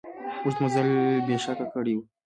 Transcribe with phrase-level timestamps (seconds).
[0.43, 0.87] اوږده مزل
[1.25, 1.99] بېسېکه کړی و.